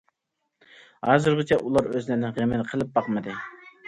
[1.09, 3.35] ھازىرغىچە ئۇلار ئۆزلىرىنىڭ غېمىنى قىلىپ باقمىدى.